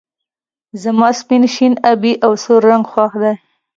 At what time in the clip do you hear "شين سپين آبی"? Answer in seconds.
1.11-2.13